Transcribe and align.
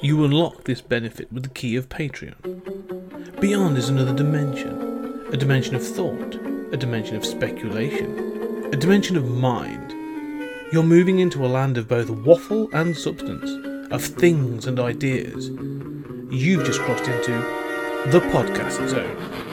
You 0.00 0.24
unlock 0.24 0.64
this 0.64 0.80
benefit 0.80 1.32
with 1.32 1.42
the 1.42 1.48
key 1.50 1.76
of 1.76 1.88
Patreon. 1.88 3.40
Beyond 3.40 3.76
is 3.76 3.88
another 3.88 4.14
dimension 4.14 4.88
a 5.30 5.36
dimension 5.36 5.74
of 5.74 5.86
thought, 5.86 6.36
a 6.72 6.76
dimension 6.76 7.14
of 7.14 7.26
speculation, 7.26 8.64
a 8.72 8.76
dimension 8.76 9.16
of 9.16 9.28
mind. 9.28 9.92
You're 10.72 10.82
moving 10.82 11.18
into 11.18 11.44
a 11.44 11.48
land 11.48 11.76
of 11.76 11.86
both 11.86 12.08
waffle 12.08 12.70
and 12.72 12.96
substance, 12.96 13.50
of 13.92 14.02
things 14.02 14.66
and 14.66 14.80
ideas. 14.80 15.50
You've 16.30 16.64
just 16.64 16.80
crossed 16.80 17.08
into 17.08 17.32
the 18.10 18.20
podcast 18.32 18.88
zone. 18.88 19.47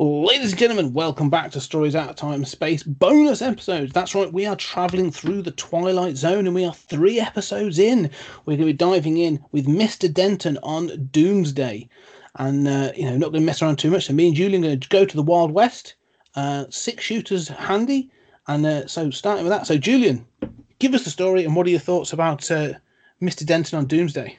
Ladies 0.00 0.52
and 0.52 0.60
gentlemen, 0.60 0.92
welcome 0.92 1.28
back 1.28 1.50
to 1.50 1.60
Stories 1.60 1.96
Out 1.96 2.08
of 2.08 2.14
Time 2.14 2.44
Space 2.44 2.84
bonus 2.84 3.42
episodes. 3.42 3.92
That's 3.92 4.14
right, 4.14 4.32
we 4.32 4.46
are 4.46 4.54
travelling 4.54 5.10
through 5.10 5.42
the 5.42 5.50
Twilight 5.50 6.16
Zone 6.16 6.46
and 6.46 6.54
we 6.54 6.64
are 6.64 6.72
three 6.72 7.18
episodes 7.18 7.80
in. 7.80 8.08
We're 8.46 8.56
going 8.56 8.60
to 8.60 8.64
be 8.66 8.72
diving 8.74 9.18
in 9.18 9.44
with 9.50 9.66
Mr. 9.66 10.12
Denton 10.12 10.56
on 10.62 11.08
Doomsday. 11.10 11.88
And, 12.36 12.68
uh, 12.68 12.92
you 12.94 13.06
know, 13.06 13.16
not 13.16 13.32
going 13.32 13.42
to 13.42 13.46
mess 13.46 13.60
around 13.60 13.80
too 13.80 13.90
much. 13.90 14.06
So, 14.06 14.12
me 14.12 14.28
and 14.28 14.36
Julian 14.36 14.64
are 14.64 14.68
going 14.68 14.80
to 14.80 14.88
go 14.88 15.04
to 15.04 15.16
the 15.16 15.20
Wild 15.20 15.50
West, 15.50 15.96
uh, 16.36 16.66
six 16.70 17.02
shooters 17.02 17.48
handy. 17.48 18.08
And 18.46 18.64
uh, 18.66 18.86
so, 18.86 19.10
starting 19.10 19.42
with 19.42 19.50
that. 19.50 19.66
So, 19.66 19.78
Julian, 19.78 20.24
give 20.78 20.94
us 20.94 21.02
the 21.02 21.10
story 21.10 21.44
and 21.44 21.56
what 21.56 21.66
are 21.66 21.70
your 21.70 21.80
thoughts 21.80 22.12
about 22.12 22.48
uh, 22.52 22.74
Mr. 23.20 23.44
Denton 23.44 23.76
on 23.76 23.86
Doomsday? 23.86 24.38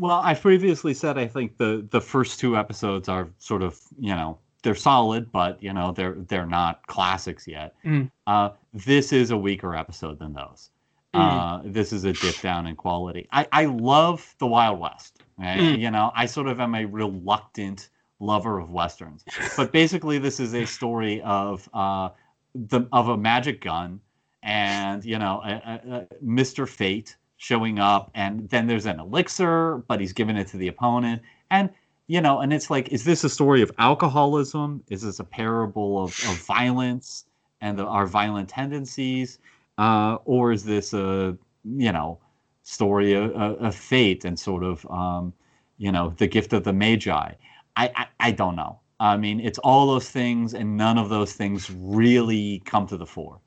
Well, 0.00 0.20
I 0.24 0.34
previously 0.34 0.94
said 0.94 1.16
I 1.16 1.28
think 1.28 1.58
the 1.58 1.86
the 1.92 2.00
first 2.00 2.40
two 2.40 2.56
episodes 2.56 3.08
are 3.08 3.28
sort 3.38 3.62
of 3.62 3.78
you 3.98 4.14
know 4.14 4.38
they're 4.66 4.74
solid, 4.74 5.30
but 5.30 5.62
you 5.62 5.72
know 5.72 5.92
they're 5.92 6.16
they're 6.26 6.44
not 6.44 6.84
classics 6.88 7.46
yet. 7.46 7.76
Mm. 7.84 8.10
Uh, 8.26 8.50
this 8.74 9.12
is 9.12 9.30
a 9.30 9.36
weaker 9.36 9.76
episode 9.76 10.18
than 10.18 10.32
those. 10.32 10.70
Mm. 11.14 11.20
Uh, 11.20 11.62
this 11.64 11.92
is 11.92 12.02
a 12.02 12.12
dip 12.12 12.40
down 12.40 12.66
in 12.66 12.74
quality. 12.74 13.28
I, 13.30 13.46
I 13.52 13.66
love 13.66 14.34
the 14.38 14.48
Wild 14.48 14.80
West. 14.80 15.22
Right? 15.38 15.60
Mm. 15.60 15.78
You 15.78 15.92
know, 15.92 16.10
I 16.16 16.26
sort 16.26 16.48
of 16.48 16.58
am 16.58 16.74
a 16.74 16.84
reluctant 16.84 17.90
lover 18.18 18.58
of 18.58 18.72
westerns, 18.72 19.24
but 19.56 19.70
basically 19.70 20.18
this 20.18 20.40
is 20.40 20.52
a 20.52 20.64
story 20.64 21.22
of 21.22 21.68
uh, 21.72 22.08
the 22.56 22.88
of 22.92 23.08
a 23.08 23.16
magic 23.16 23.60
gun 23.60 24.00
and 24.42 25.04
you 25.04 25.20
know 25.20 25.42
a, 25.44 25.50
a, 25.50 25.94
a 25.94 26.06
Mr. 26.24 26.68
Fate 26.68 27.14
showing 27.36 27.78
up, 27.78 28.10
and 28.16 28.50
then 28.50 28.66
there's 28.66 28.86
an 28.86 28.98
elixir, 28.98 29.84
but 29.86 30.00
he's 30.00 30.12
giving 30.12 30.36
it 30.36 30.48
to 30.48 30.56
the 30.56 30.66
opponent, 30.66 31.22
and 31.52 31.70
you 32.06 32.20
know, 32.20 32.40
and 32.40 32.52
it's 32.52 32.70
like, 32.70 32.88
is 32.90 33.04
this 33.04 33.24
a 33.24 33.28
story 33.28 33.62
of 33.62 33.70
alcoholism? 33.78 34.82
Is 34.88 35.02
this 35.02 35.18
a 35.18 35.24
parable 35.24 36.02
of, 36.02 36.10
of 36.28 36.36
violence 36.38 37.26
and 37.60 37.78
the, 37.78 37.86
our 37.86 38.06
violent 38.06 38.48
tendencies? 38.48 39.38
Uh, 39.78 40.18
or 40.24 40.52
is 40.52 40.64
this 40.64 40.92
a, 40.92 41.36
you 41.64 41.92
know, 41.92 42.18
story 42.62 43.12
of, 43.12 43.32
of 43.32 43.74
fate 43.74 44.24
and 44.24 44.38
sort 44.38 44.62
of, 44.62 44.86
um, 44.90 45.32
you 45.78 45.90
know, 45.92 46.14
the 46.18 46.26
gift 46.26 46.52
of 46.52 46.64
the 46.64 46.72
magi? 46.72 47.32
I, 47.76 47.92
I, 47.94 48.06
I 48.20 48.30
don't 48.30 48.56
know. 48.56 48.80
I 48.98 49.16
mean, 49.16 49.40
it's 49.40 49.58
all 49.58 49.86
those 49.88 50.08
things, 50.08 50.54
and 50.54 50.76
none 50.76 50.96
of 50.96 51.10
those 51.10 51.34
things 51.34 51.70
really 51.70 52.62
come 52.64 52.86
to 52.86 52.96
the 52.96 53.04
fore. 53.04 53.38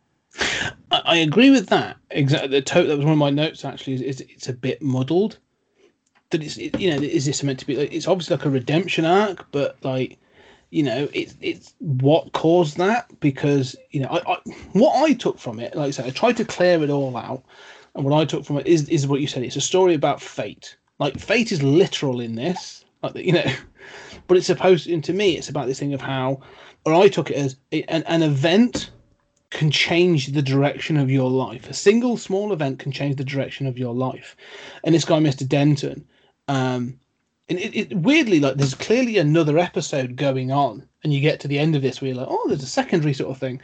I, 0.92 1.18
agree 1.18 1.50
with 1.50 1.68
that. 1.70 1.98
Exactly. 2.12 2.60
The 2.60 2.62
that 2.62 2.98
was 2.98 3.06
one 3.06 3.14
of 3.14 3.18
my 3.18 3.32
notes 3.32 3.66
actually. 3.66 4.06
Is 4.06 4.22
it's 4.22 4.48
a 4.48 4.54
bit 4.54 4.82
muddled. 4.82 5.40
That 6.32 6.44
it's 6.44 6.58
it, 6.58 6.80
you 6.80 6.92
know 6.92 7.02
is 7.02 7.26
this 7.26 7.44
meant 7.44 7.60
to 7.60 7.68
be? 7.68 7.76
Like, 7.76 7.94
it's 7.94 8.08
obviously 8.08 8.36
like 8.36 8.46
a 8.46 8.50
redemption 8.50 9.06
arc, 9.06 9.52
but 9.52 9.78
like 9.84 10.20
you 10.70 10.84
know 10.84 11.10
it's 11.14 11.36
it's 11.42 11.74
what 11.80 12.32
caused 12.34 12.78
that 12.78 13.08
because 13.20 13.76
you 13.92 14.00
know 14.02 14.10
I, 14.10 14.34
I 14.34 14.38
what 14.74 15.04
I 15.04 15.14
took 15.14 15.40
from 15.40 15.60
it, 15.60 15.76
like 15.76 15.88
I 15.88 15.92
said, 15.92 16.06
I 16.06 16.12
tried 16.12 16.38
to 16.38 16.46
clear 16.46 16.84
it 16.84 16.90
all 16.90 17.18
out, 17.18 17.44
and 17.96 18.06
what 18.06 18.20
I 18.20 18.26
took 18.26 18.46
from 18.46 18.58
it 18.58 18.68
is 18.68 18.88
is 18.90 19.08
what 19.08 19.22
you 19.22 19.28
said. 19.28 19.44
It's 19.44 19.56
a 19.56 19.62
story 19.62 19.96
about 19.96 20.22
fate. 20.22 20.76
Like 21.00 21.18
fate 21.18 21.52
is 21.52 21.64
literal 21.64 22.20
in 22.20 22.36
this, 22.36 22.86
like 23.02 23.16
you 23.16 23.34
know, 23.34 23.52
but 24.28 24.38
it's 24.38 24.48
supposed 24.48 24.88
and 24.88 25.04
to 25.06 25.14
me 25.14 25.36
it's 25.38 25.50
about 25.50 25.68
this 25.68 25.80
thing 25.80 25.94
of 25.94 26.02
how, 26.02 26.42
or 26.86 26.94
I 26.94 27.08
took 27.08 27.32
it 27.32 27.38
as 27.38 27.56
an, 27.72 28.04
an 28.04 28.22
event 28.22 28.92
can 29.50 29.72
change 29.72 30.28
the 30.28 30.42
direction 30.42 30.98
of 30.98 31.10
your 31.10 31.30
life. 31.30 31.70
A 31.70 31.74
single 31.74 32.18
small 32.18 32.54
event 32.54 32.80
can 32.80 32.92
change 32.92 33.16
the 33.16 33.24
direction 33.24 33.66
of 33.66 33.78
your 33.80 33.94
life. 33.96 34.36
And 34.84 34.94
this 34.94 35.06
guy, 35.06 35.20
Mr. 35.20 35.48
Denton, 35.48 36.06
um, 36.50 37.00
and 37.48 37.60
it, 37.60 37.76
it 37.76 37.98
weirdly 37.98 38.40
like 38.40 38.56
there's 38.56 38.74
clearly 38.74 39.18
another 39.18 39.60
episode 39.60 40.16
going 40.16 40.52
on, 40.52 40.84
and 41.04 41.14
you 41.14 41.22
get 41.22 41.40
to 41.42 41.48
the 41.48 41.60
end 41.60 41.76
of 41.76 41.84
this 41.84 42.02
where 42.02 42.10
you're 42.10 42.18
like, 42.18 42.28
oh, 42.30 42.48
there's 42.48 42.64
a 42.64 42.68
secondary 42.68 43.14
sort 43.14 43.30
of 43.30 43.38
thing. 43.38 43.62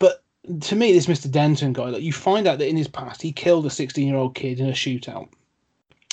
But 0.00 0.24
to 0.62 0.74
me, 0.74 0.92
this 0.92 1.06
Mr. 1.06 1.30
Denton 1.30 1.72
guy, 1.72 1.84
like 1.84 2.02
you 2.02 2.12
find 2.12 2.48
out 2.48 2.58
that 2.58 2.68
in 2.68 2.76
his 2.76 2.88
past 2.88 3.22
he 3.22 3.32
killed 3.32 3.66
a 3.66 3.70
16 3.70 4.06
year 4.06 4.16
old 4.16 4.34
kid 4.34 4.58
in 4.58 4.68
a 4.68 4.72
shootout. 4.72 5.28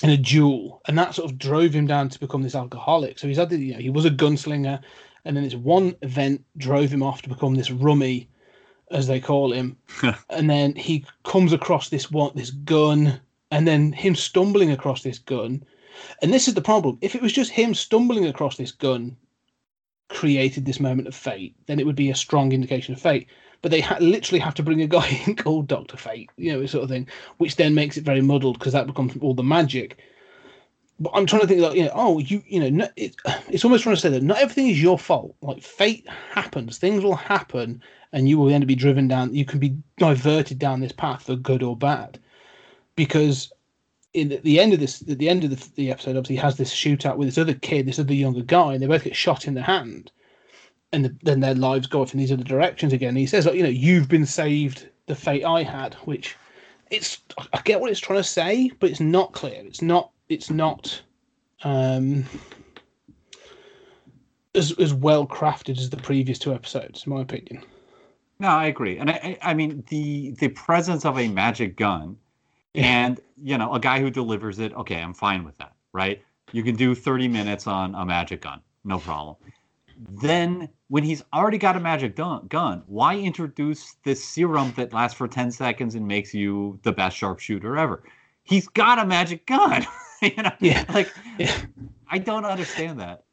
In 0.04 0.12
a 0.12 0.18
duel, 0.18 0.80
and 0.88 0.96
that 1.00 1.16
sort 1.16 1.32
of 1.32 1.40
drove 1.40 1.74
him 1.74 1.88
down 1.88 2.10
to 2.10 2.20
become 2.20 2.44
this 2.44 2.54
alcoholic. 2.54 3.18
So 3.18 3.28
he's 3.28 3.38
had, 3.38 3.50
the, 3.50 3.58
you 3.58 3.74
know, 3.74 3.80
he 3.80 3.90
was 3.90 4.06
a 4.06 4.12
gunslinger, 4.12 4.80
and 5.26 5.36
then 5.36 5.44
this 5.44 5.56
one 5.56 5.96
event 6.04 6.46
drove 6.56 6.92
him 6.92 7.02
off 7.02 7.24
to 7.24 7.30
become 7.30 7.56
this 7.56 7.72
rummy, 7.72 8.30
as 8.92 9.08
they 9.08 9.20
call 9.20 9.52
him. 9.52 9.76
and 10.30 10.48
then 10.48 10.76
he 10.76 11.04
comes 11.24 11.52
across 11.52 11.90
this 11.90 12.12
one, 12.12 12.32
this 12.36 12.52
gun, 12.52 13.20
and 13.52 13.68
then 13.68 13.92
him 13.92 14.16
stumbling 14.16 14.72
across 14.72 15.04
this 15.04 15.20
gun. 15.20 15.64
And 16.22 16.34
this 16.34 16.48
is 16.48 16.54
the 16.54 16.62
problem. 16.62 16.98
If 17.02 17.16
it 17.16 17.22
was 17.22 17.34
just 17.34 17.52
him 17.52 17.74
stumbling 17.74 18.26
across 18.26 18.58
this 18.58 18.72
gun 18.72 19.18
created 20.10 20.66
this 20.66 20.80
moment 20.80 21.08
of 21.08 21.16
fate, 21.16 21.56
then 21.66 21.80
it 21.80 21.86
would 21.86 21.96
be 21.96 22.10
a 22.10 22.16
strong 22.16 22.52
indication 22.52 22.94
of 22.94 23.02
fate. 23.02 23.28
But 23.62 23.72
they 23.72 23.82
ha- 23.82 23.98
literally 24.00 24.40
have 24.40 24.54
to 24.56 24.64
bring 24.64 24.82
a 24.82 24.88
guy 24.88 25.08
in 25.28 25.36
called 25.36 25.68
Doctor 25.68 25.98
Fate, 25.98 26.30
you 26.38 26.54
know, 26.54 26.66
sort 26.66 26.84
of 26.84 26.90
thing, 26.90 27.08
which 27.38 27.56
then 27.56 27.74
makes 27.74 27.98
it 27.98 28.04
very 28.04 28.22
muddled 28.22 28.60
because 28.60 28.74
that 28.74 28.88
becomes 28.88 29.18
all 29.22 29.34
the 29.34 29.44
magic. 29.44 29.98
But 31.00 31.12
I'm 31.14 31.26
trying 31.26 31.42
to 31.42 31.48
think 31.48 31.62
like, 31.62 31.76
you 31.76 31.84
know, 31.84 31.92
oh, 31.94 32.20
you, 32.20 32.44
you 32.48 32.60
know, 32.60 32.70
no, 32.70 32.88
it, 32.96 33.16
it's 33.50 33.66
almost 33.66 33.84
trying 33.84 33.96
to 33.96 34.02
say 34.02 34.10
that 34.10 34.24
not 34.24 34.38
everything 34.38 34.68
is 34.68 34.82
your 34.82 35.00
fault. 35.00 35.36
Like 35.42 35.62
fate 35.62 36.08
happens, 36.32 36.78
things 36.78 37.04
will 37.04 37.16
happen, 37.16 37.82
and 38.14 38.30
you 38.30 38.38
will 38.38 38.48
then 38.48 38.66
be 38.66 38.76
driven 38.76 39.08
down. 39.08 39.34
You 39.34 39.46
can 39.46 39.60
be 39.60 39.78
diverted 39.98 40.60
down 40.60 40.80
this 40.80 40.92
path 40.92 41.24
for 41.24 41.36
good 41.36 41.64
or 41.64 41.76
bad, 41.76 42.20
because 42.98 43.54
in 44.14 44.40
the 44.44 44.60
end 44.60 44.74
of 44.74 44.82
this, 44.82 45.02
at 45.04 45.20
the 45.20 45.30
end 45.30 45.46
of 45.46 45.52
the, 45.52 45.70
the 45.76 45.92
episode, 45.92 46.18
obviously 46.18 46.36
has 46.36 46.58
this 46.58 46.74
shootout 46.74 47.16
with 47.16 47.30
this 47.30 47.38
other 47.38 47.54
kid, 47.54 47.86
this 47.86 48.00
other 48.00 48.14
younger 48.14 48.42
guy, 48.42 48.74
and 48.74 48.84
they 48.84 48.88
both 48.88 49.06
get 49.06 49.16
shot 49.16 49.48
in 49.48 49.54
the 49.54 49.62
hand, 49.62 50.12
and 50.92 51.06
the, 51.06 51.16
then 51.24 51.40
their 51.40 51.56
lives 51.56 51.88
go 51.88 52.02
off 52.02 52.14
in 52.14 52.20
these 52.20 52.32
other 52.32 52.44
directions 52.44 52.92
again. 52.92 53.10
And 53.10 53.18
he 53.20 53.28
says, 53.28 53.46
like, 53.46 53.56
you 53.56 53.64
know, 53.64 53.70
you've 53.70 54.10
been 54.10 54.26
saved 54.26 54.90
the 55.06 55.16
fate 55.16 55.46
I 55.46 55.64
had, 55.64 55.94
which 56.06 56.36
it's 56.90 57.20
I 57.54 57.62
get 57.62 57.80
what 57.80 57.92
it's 57.92 58.00
trying 58.00 58.20
to 58.20 58.24
say, 58.24 58.72
but 58.80 58.90
it's 58.90 59.00
not 59.00 59.32
clear. 59.32 59.64
It's 59.66 59.82
not. 59.82 60.12
It's 60.28 60.50
not. 60.50 61.02
Um, 61.64 62.26
as, 64.56 64.72
as 64.80 64.94
well 64.94 65.28
crafted 65.28 65.78
as 65.78 65.90
the 65.90 65.98
previous 65.98 66.40
two 66.40 66.54
episodes, 66.54 67.06
in 67.06 67.14
my 67.14 67.22
opinion. 67.22 67.64
No, 68.40 68.50
I 68.50 68.66
agree, 68.66 68.98
and 68.98 69.10
I, 69.10 69.38
I 69.42 69.54
mean 69.54 69.84
the 69.90 70.32
the 70.32 70.50
presence 70.50 71.06
of 71.06 71.18
a 71.18 71.28
magic 71.28 71.76
gun, 71.76 72.18
and 72.76 73.20
you 73.42 73.58
know 73.58 73.74
a 73.74 73.80
guy 73.80 74.00
who 74.00 74.10
delivers 74.10 74.60
it. 74.60 74.74
Okay, 74.74 75.02
I'm 75.02 75.14
fine 75.14 75.44
with 75.44 75.58
that, 75.58 75.74
right? 75.94 76.22
You 76.54 76.64
can 76.64 76.76
do 76.76 76.96
30 76.96 77.28
minutes 77.28 77.68
on 77.68 77.94
a 77.96 78.06
magic 78.06 78.42
gun, 78.42 78.62
no 78.86 79.00
problem. 79.00 79.36
Then 80.22 80.70
when 80.90 81.04
he's 81.04 81.24
already 81.34 81.58
got 81.58 81.76
a 81.76 81.80
magic 81.80 82.16
gun, 82.16 82.46
gun, 82.48 82.84
why 82.86 83.18
introduce 83.18 83.96
this 84.04 84.24
serum 84.24 84.72
that 84.78 84.94
lasts 84.94 85.18
for 85.18 85.28
10 85.28 85.52
seconds 85.52 85.96
and 85.96 86.08
makes 86.08 86.34
you 86.34 86.80
the 86.84 86.92
best 86.92 87.18
sharpshooter 87.18 87.78
ever? 87.78 88.04
He's 88.44 88.68
got 88.68 89.00
a 89.00 89.06
magic 89.06 89.46
gun. 89.48 89.86
you 90.22 90.32
know, 90.42 90.52
Yeah. 90.60 90.86
like 90.94 91.12
Yeah. 91.38 91.56
I 92.10 92.20
don't 92.20 92.46
understand 92.46 93.00
that. 93.00 93.24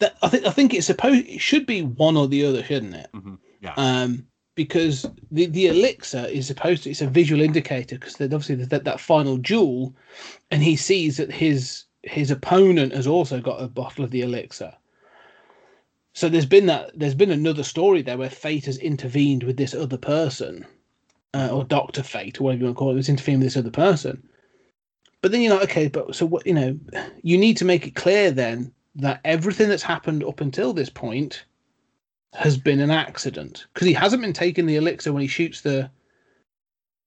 That 0.00 0.16
I 0.22 0.28
think 0.28 0.46
I 0.46 0.50
think 0.50 0.74
it's 0.74 0.86
supposed 0.86 1.26
it 1.26 1.40
should 1.40 1.64
be 1.66 1.82
one 1.82 2.16
or 2.16 2.26
the 2.28 2.44
other, 2.44 2.62
shouldn't 2.64 2.94
it? 2.94 3.08
Mhm, 3.14 3.38
Yeah. 3.60 3.74
Um, 3.76 4.26
because 4.54 5.06
the 5.30 5.46
the 5.46 5.68
elixir 5.68 6.26
is 6.26 6.46
supposed 6.46 6.82
to 6.82 6.90
it's 6.90 7.00
a 7.00 7.06
visual 7.06 7.40
indicator 7.40 7.96
because 7.96 8.14
then 8.14 8.32
obviously 8.32 8.56
there's 8.56 8.68
that 8.68 8.84
that 8.84 9.00
final 9.00 9.36
duel, 9.36 9.94
and 10.50 10.62
he 10.62 10.76
sees 10.76 11.16
that 11.16 11.30
his 11.30 11.84
his 12.02 12.30
opponent 12.30 12.92
has 12.94 13.06
also 13.06 13.40
got 13.40 13.62
a 13.62 13.68
bottle 13.68 14.04
of 14.04 14.10
the 14.10 14.22
elixir. 14.22 14.72
So 16.12 16.28
there's 16.28 16.46
been 16.46 16.66
that 16.66 16.90
there's 16.98 17.14
been 17.14 17.30
another 17.30 17.62
story 17.62 18.02
there 18.02 18.18
where 18.18 18.30
fate 18.30 18.66
has 18.66 18.78
intervened 18.78 19.44
with 19.44 19.56
this 19.56 19.74
other 19.74 19.98
person, 19.98 20.66
uh, 21.34 21.48
or 21.52 21.64
Doctor 21.64 22.02
Fate 22.02 22.40
or 22.40 22.44
whatever 22.44 22.60
you 22.60 22.64
want 22.66 22.76
to 22.76 22.78
call 22.78 22.92
it, 22.92 22.96
has 22.96 23.08
intervened 23.08 23.40
with 23.40 23.46
this 23.46 23.56
other 23.56 23.70
person. 23.70 24.28
But 25.22 25.32
then 25.32 25.42
you're 25.42 25.54
like, 25.54 25.70
okay, 25.70 25.88
but 25.88 26.14
so 26.14 26.26
what? 26.26 26.46
You 26.46 26.54
know, 26.54 26.78
you 27.22 27.38
need 27.38 27.56
to 27.58 27.64
make 27.64 27.86
it 27.86 27.94
clear 27.94 28.30
then 28.30 28.72
that 28.96 29.20
everything 29.24 29.68
that's 29.68 29.82
happened 29.82 30.24
up 30.24 30.40
until 30.40 30.72
this 30.72 30.90
point 30.90 31.44
has 32.32 32.56
been 32.56 32.80
an 32.80 32.90
accident 32.90 33.66
because 33.74 33.86
he 33.86 33.92
hasn't 33.94 34.22
been 34.22 34.32
taking 34.32 34.66
the 34.66 34.76
elixir 34.76 35.12
when 35.12 35.22
he 35.22 35.28
shoots 35.28 35.60
the, 35.62 35.90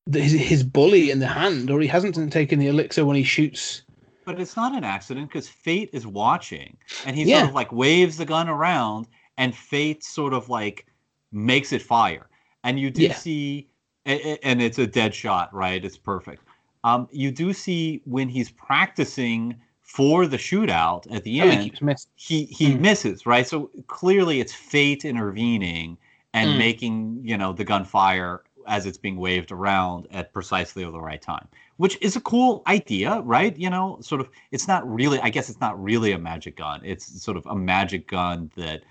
the 0.06 0.20
his, 0.20 0.34
his 0.34 0.64
bully 0.64 1.12
in 1.12 1.20
the 1.20 1.28
hand, 1.28 1.70
or 1.72 1.80
he 1.80 1.88
hasn't 1.88 2.16
been 2.16 2.30
taking 2.30 2.60
the 2.60 2.68
elixir 2.68 3.06
when 3.06 3.16
he 3.16 3.24
shoots. 3.24 3.84
But 4.25 4.40
it's 4.40 4.56
not 4.56 4.74
an 4.75 4.84
accident 4.84 5.30
because 5.30 5.50
Fate 5.50 5.90
is 5.94 6.08
watching 6.08 6.78
and 7.06 7.16
he 7.16 7.24
Yeah. 7.24 7.40
sort 7.40 7.50
of 7.50 7.56
like 7.56 7.72
waves 7.72 8.18
the 8.18 8.25
gun 8.25 8.50
around 8.50 9.08
and 9.38 9.56
Fate 9.56 10.04
sort 10.04 10.34
of 10.34 10.50
like 10.50 10.86
makes 11.31 11.74
it 11.74 11.81
fire. 11.81 12.30
And 12.64 12.80
you 12.80 12.90
do 12.90 13.04
Yeah. 13.04 13.16
see 13.16 13.68
and 14.06 14.62
it's 14.62 14.80
a 14.80 14.88
dead 14.88 15.16
shot, 15.16 15.54
right? 15.54 15.84
It's 15.84 15.98
perfect. 15.98 16.44
Um, 16.84 17.08
you 17.12 17.31
do 17.31 17.54
see 17.54 18.02
when 18.04 18.28
he's 18.28 18.52
practicing 18.52 19.56
for 19.94 20.25
the 20.28 20.38
shootout 20.38 21.04
at 21.16 21.24
the 21.24 21.40
Oh, 21.40 21.50
he 21.50 21.57
end, 21.57 21.63
keeps 21.66 21.81
missing. 21.81 22.10
he 22.16 22.45
he 22.45 22.75
Mm. 22.75 22.80
misses, 22.81 23.25
right? 23.25 23.45
So 23.48 23.69
clearly 23.88 24.40
it's 24.40 24.54
fate 24.54 25.06
intervening 25.06 25.98
and 26.34 26.54
Mm. 26.54 26.57
making, 26.57 27.22
you 27.24 27.38
know, 27.38 27.54
the 27.54 27.63
gunfire 27.63 28.44
as 28.68 28.86
it's 28.88 28.98
being 28.98 29.18
waved 29.18 29.51
around 29.51 30.07
at 30.12 30.34
precisely 30.34 30.84
the 30.84 31.00
right 31.00 31.22
time. 31.22 31.48
Which 31.78 31.98
is 32.01 32.16
a 32.16 32.22
cool 32.22 32.63
idea, 32.68 33.22
right? 33.22 33.56
You 33.57 33.69
know, 33.69 33.98
sort 34.01 34.22
of 34.22 34.30
it's 34.51 34.68
not 34.68 34.81
really 34.92 35.19
I 35.22 35.30
guess 35.30 35.50
it's 35.50 35.62
not 35.62 35.81
really 35.81 36.12
a 36.13 36.18
magic 36.19 36.56
gun. 36.57 36.81
It's 36.84 37.22
sort 37.22 37.38
of 37.38 37.46
a 37.46 37.56
magic 37.56 38.07
gun 38.07 38.51
that 38.56 38.84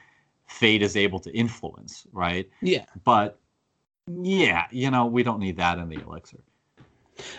fate 0.46 0.82
is 0.82 0.96
able 0.96 1.19
to 1.20 1.31
influence, 1.37 2.06
right? 2.12 2.48
Yeah. 2.60 2.87
But 3.05 3.40
yeah, 4.08 4.66
you 4.70 4.90
know, 4.90 5.06
we 5.06 5.22
don't 5.25 5.40
need 5.40 5.56
that 5.58 5.78
in 5.78 5.88
the 5.88 6.00
elixir. 6.00 6.44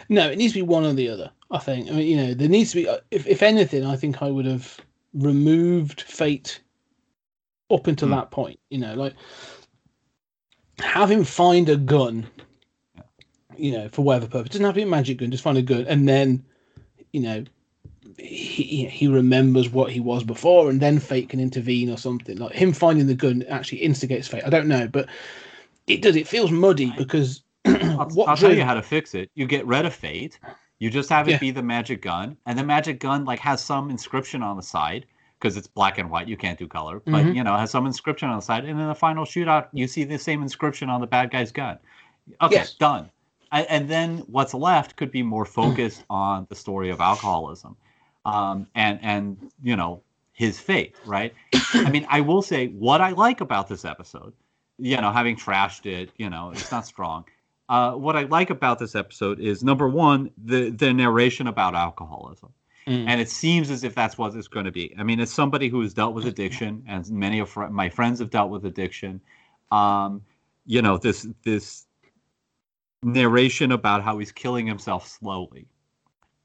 No, 0.10 0.30
it 0.30 0.38
needs 0.38 0.54
to 0.54 0.60
be 0.60 0.64
one 0.64 0.86
or 0.86 0.94
the 0.94 1.10
other. 1.10 1.32
I 1.52 1.60
think. 1.60 1.90
I 1.90 1.94
mean, 1.94 2.08
you 2.08 2.18
know, 2.18 2.34
there 2.34 2.50
needs 2.50 2.72
to 2.72 2.78
be. 2.78 2.88
uh, 2.88 2.98
If 3.12 3.28
if 3.28 3.44
anything, 3.44 3.86
I 3.86 3.96
think 3.96 4.22
I 4.22 4.30
would 4.32 4.46
have 4.46 4.80
removed 5.14 6.02
fate 6.02 6.62
up 7.70 7.88
until 7.88 8.08
Hmm. 8.10 8.14
that 8.16 8.32
point. 8.32 8.60
You 8.70 8.80
know, 8.80 8.96
like 8.96 9.14
have 10.80 11.12
him 11.12 11.24
find 11.24 11.70
a 11.70 11.78
gun. 11.78 12.28
You 13.56 13.72
know, 13.74 13.90
for 13.90 14.02
whatever 14.02 14.28
purpose. 14.28 14.50
Doesn't 14.52 14.66
have 14.66 14.74
to 14.74 14.80
be 14.80 14.84
a 14.84 14.88
magic 14.88 15.18
gun. 15.20 15.30
Just 15.30 15.44
find 15.44 15.58
a 15.60 15.62
gun, 15.62 15.86
and 15.88 16.10
then, 16.10 16.44
you 17.12 17.22
know, 17.22 17.44
he 18.18 18.86
he 18.88 19.08
remembers 19.08 19.70
what 19.70 19.92
he 19.92 20.00
was 20.00 20.24
before, 20.24 20.72
and 20.72 20.82
then 20.82 20.98
fate 21.00 21.30
can 21.30 21.40
intervene 21.40 21.92
or 21.92 21.98
something. 21.98 22.38
Like 22.38 22.54
him 22.54 22.74
finding 22.74 23.06
the 23.06 23.14
gun 23.14 23.44
actually 23.48 23.80
instigates 23.80 24.28
fate. 24.28 24.42
I 24.44 24.50
don't 24.50 24.68
know, 24.68 24.88
but 24.88 25.08
it 25.86 26.02
does. 26.02 26.16
It 26.16 26.28
feels 26.28 26.50
muddy 26.50 26.92
because 26.98 27.43
I'll, 28.04 28.16
what 28.16 28.30
I'll 28.30 28.38
tell 28.38 28.54
you 28.54 28.64
how 28.64 28.74
to 28.74 28.82
fix 28.82 29.14
it. 29.16 29.30
You 29.36 29.46
get 29.48 29.66
rid 29.66 29.86
of 29.86 29.94
fate. 29.94 30.40
You 30.80 30.90
just 30.90 31.10
have 31.10 31.28
it 31.28 31.32
Yeah. 31.32 31.38
be 31.40 31.52
the 31.52 31.64
magic 31.64 32.02
gun, 32.02 32.38
and 32.46 32.58
the 32.58 32.64
magic 32.64 33.00
gun 33.00 33.26
like 33.26 33.40
has 33.40 33.64
some 33.64 33.90
inscription 33.90 34.44
on 34.44 34.58
the 34.58 34.64
side 34.64 35.06
because 35.40 35.56
it's 35.58 35.68
black 35.68 35.98
and 35.98 36.10
white. 36.10 36.28
You 36.28 36.38
can't 36.38 36.58
do 36.60 36.68
color, 36.68 37.02
but 37.06 37.26
Mhm. 37.26 37.36
you 37.36 37.44
know 37.44 37.56
has 37.56 37.72
some 37.72 37.86
inscription 37.86 38.30
on 38.30 38.38
the 38.38 38.42
side. 38.42 38.66
And 38.66 38.80
in 38.80 38.88
the 38.88 38.96
final 38.96 39.26
shootout, 39.26 39.68
you 39.74 39.88
see 39.88 40.04
the 40.04 40.18
same 40.20 40.42
inscription 40.42 40.90
on 40.90 41.02
the 41.02 41.08
bad 41.08 41.32
guy's 41.32 41.52
gun. 41.52 41.78
Okay, 42.42 42.56
Yes. 42.56 42.74
done. 42.74 43.10
And 43.52 43.88
then 43.88 44.20
what's 44.28 44.54
left 44.56 44.96
could 44.96 45.12
be 45.12 45.22
more 45.22 45.46
focused 45.46 46.04
on 46.10 46.48
the 46.50 46.56
story 46.56 46.90
of 46.90 47.00
alcoholism, 47.02 47.76
um, 48.26 48.68
and 48.74 49.00
and 49.04 49.38
you 49.62 49.76
know 49.76 50.02
his 50.32 50.60
fate, 50.60 50.96
right? 51.06 51.34
I 51.86 51.90
mean, 51.92 52.06
I 52.10 52.22
will 52.22 52.42
say 52.42 52.68
what 52.70 53.00
I 53.00 53.12
like 53.12 53.42
about 53.42 53.68
this 53.68 53.86
episode, 53.86 54.34
you 54.80 54.98
know, 55.00 55.12
having 55.12 55.36
trashed 55.36 55.86
it, 55.86 56.10
you 56.18 56.30
know, 56.32 56.52
it's 56.52 56.72
not 56.72 56.88
strong. 56.88 57.26
Uh, 57.74 57.94
what 57.96 58.16
I 58.16 58.22
like 58.26 58.52
about 58.52 58.78
this 58.78 58.94
episode 58.94 59.40
is 59.40 59.64
number 59.64 59.90
one, 59.90 60.30
the 60.46 60.70
the 60.70 60.94
narration 60.94 61.48
about 61.48 61.74
alcoholism, 61.74 62.54
Mm. 62.86 63.06
and 63.08 63.20
it 63.20 63.30
seems 63.30 63.72
as 63.72 63.84
if 63.84 63.96
that's 63.96 64.16
what 64.16 64.36
it's 64.36 64.48
going 64.48 64.66
to 64.66 64.72
be. 64.72 64.94
I 65.00 65.02
mean, 65.02 65.20
as 65.20 65.32
somebody 65.32 65.70
who 65.70 65.82
has 65.82 65.92
dealt 65.92 66.14
with 66.14 66.28
addiction, 66.28 66.84
and 66.86 67.10
many 67.10 67.40
of 67.40 67.50
fr- 67.50 67.70
my 67.82 67.90
friends 67.90 68.20
have 68.20 68.30
dealt 68.30 68.52
with 68.52 68.66
addiction, 68.66 69.22
um, 69.72 70.22
you 70.68 70.84
know, 70.84 70.98
this 71.00 71.28
this 71.44 71.88
narration 73.02 73.72
about 73.72 74.04
how 74.04 74.20
he's 74.20 74.32
killing 74.32 74.68
himself 74.68 75.08
slowly, 75.08 75.66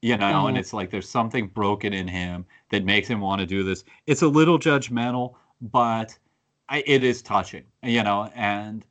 you 0.01 0.17
know, 0.17 0.47
and 0.47 0.57
Mhm. 0.57 0.59
it's 0.61 0.73
like 0.73 0.89
there's 0.89 1.07
something 1.07 1.47
broken 1.47 1.93
in 1.93 2.07
him 2.07 2.43
that 2.71 2.83
makes 2.83 3.07
him 3.07 3.19
want 3.21 3.39
to 3.39 3.45
do 3.45 3.63
this. 3.63 3.83
It's 4.07 4.23
a 4.23 4.27
little 4.27 4.57
judgmental, 4.57 5.35
but 5.61 6.17
I, 6.69 6.83
it 6.87 7.03
is 7.03 7.21
touching, 7.21 7.65
you 7.83 8.01
know, 8.01 8.31
and 8.33 8.83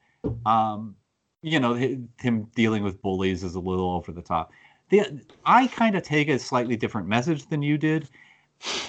um, 0.47 0.95
you 1.43 1.61
know, 1.61 1.75
him 1.75 2.49
dealing 2.55 2.83
with 2.83 3.01
bullies 3.03 3.45
is 3.45 3.55
a 3.55 3.61
little 3.61 3.91
over 3.91 4.13
the 4.13 4.23
top. 4.23 4.53
The 4.91 5.21
I 5.45 5.67
kind 5.69 5.97
of 5.97 6.03
take 6.03 6.29
a 6.29 6.39
slightly 6.39 6.77
different 6.77 7.07
message 7.09 7.47
than 7.47 7.63
you 7.63 7.79
did. 7.79 8.09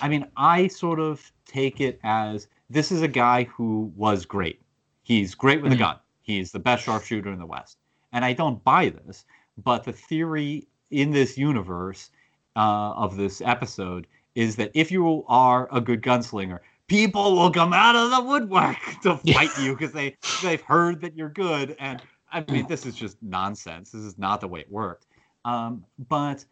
I 0.01 0.07
mean, 0.07 0.25
I 0.36 0.68
sort 0.68 1.00
of 1.00 1.31
take 1.46 1.81
it 1.81 2.00
as 2.04 2.48
this 2.69 2.92
is 2.92 3.01
a 3.01 3.07
guy 3.07 3.44
who 3.44 3.92
was 3.96 4.25
great. 4.25 4.62
He's 5.04 5.36
great 5.36 5.62
with 5.62 5.74
a 5.74 5.75
gun. 5.75 5.98
He's 6.22 6.51
the 6.51 6.60
best 6.60 6.84
sharpshooter 6.84 7.31
in 7.31 7.40
the 7.40 7.46
West. 7.46 7.78
And 8.12 8.24
I 8.24 8.34
don't 8.34 8.63
buy 8.63 8.90
this, 8.90 9.25
but 9.63 9.84
the 9.84 9.94
theory 9.94 10.68
in 10.92 11.12
this 11.12 11.38
universe 11.38 12.10
uh, 12.56 12.94
of 12.94 13.18
this 13.18 13.42
episode 13.42 14.07
is 14.36 14.56
that 14.56 14.72
if 14.74 14.92
you 14.92 15.24
are 15.28 15.68
a 15.72 15.81
good 15.81 16.02
gunslinger, 16.02 16.60
people 16.88 17.36
will 17.36 17.52
come 17.52 17.74
out 17.74 17.95
of 17.95 18.12
the 18.12 18.22
woodwork 18.22 18.78
to 19.04 19.18
fight 19.34 19.56
you 19.60 19.75
because 19.75 19.92
they 19.92 20.16
they've 20.42 20.62
heard 20.62 21.02
that 21.02 21.16
you're 21.16 21.30
good. 21.30 21.75
And 21.80 22.02
I 22.31 22.44
mean, 22.50 22.68
this 22.68 22.86
is 22.86 22.96
just 22.96 23.22
nonsense. 23.22 23.92
This 23.92 24.04
is 24.04 24.18
not 24.18 24.42
the 24.42 24.48
way 24.48 24.62
it 24.62 24.72
worked. 24.72 25.08
Um, 25.46 25.86
but 26.08 26.46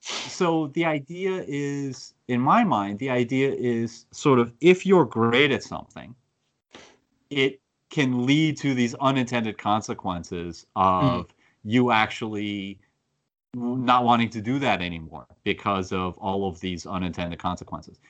so 0.00 0.68
the 0.68 0.84
idea 0.84 1.44
is, 1.46 2.14
in 2.28 2.40
my 2.40 2.64
mind, 2.64 2.98
the 2.98 3.10
idea 3.10 3.52
is 3.52 4.06
sort 4.10 4.38
of 4.38 4.52
if 4.60 4.84
you're 4.84 5.04
great 5.04 5.52
at 5.52 5.62
something, 5.62 6.14
it 7.30 7.60
can 7.90 8.26
lead 8.26 8.56
to 8.56 8.74
these 8.74 8.94
unintended 8.96 9.58
consequences 9.58 10.66
of 10.74 11.26
you 11.62 11.90
actually 11.90 12.80
not 13.54 14.04
wanting 14.04 14.30
to 14.30 14.40
do 14.40 14.58
that 14.58 14.80
anymore 14.80 15.26
because 15.44 15.92
of 15.92 16.16
all 16.18 16.48
of 16.48 16.58
these 16.60 16.86
unintended 16.86 17.38
consequences. 17.38 18.00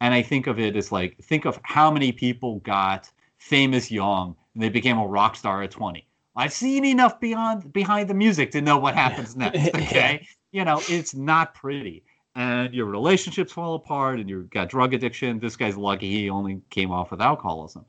And 0.00 0.14
I 0.14 0.22
think 0.22 0.46
of 0.46 0.58
it 0.58 0.76
as 0.76 0.92
like, 0.92 1.18
think 1.18 1.44
of 1.44 1.60
how 1.64 1.90
many 1.90 2.12
people 2.12 2.60
got 2.60 3.10
famous 3.38 3.90
young 3.90 4.36
and 4.54 4.62
they 4.62 4.68
became 4.68 4.98
a 4.98 5.06
rock 5.06 5.36
star 5.36 5.62
at 5.62 5.70
20. 5.70 6.06
I've 6.34 6.52
seen 6.52 6.84
enough 6.84 7.20
beyond 7.20 7.72
behind 7.72 8.08
the 8.08 8.14
music 8.14 8.50
to 8.52 8.60
know 8.60 8.78
what 8.78 8.94
happens 8.94 9.36
next. 9.36 9.58
Okay. 9.74 10.26
You 10.52 10.64
know, 10.64 10.82
it's 10.88 11.14
not 11.14 11.54
pretty. 11.54 12.04
And 12.34 12.72
your 12.74 12.86
relationships 12.86 13.52
fall 13.52 13.74
apart 13.74 14.18
and 14.20 14.28
you've 14.28 14.50
got 14.50 14.68
drug 14.68 14.94
addiction. 14.94 15.38
This 15.38 15.56
guy's 15.56 15.76
lucky 15.76 16.10
he 16.10 16.30
only 16.30 16.60
came 16.70 16.90
off 16.90 17.10
with 17.10 17.20
alcoholism. 17.20 17.84